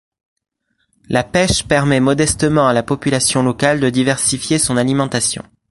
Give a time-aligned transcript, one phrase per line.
[1.09, 5.43] La pêche permet modestement à la population locale de diversifier son alimentation.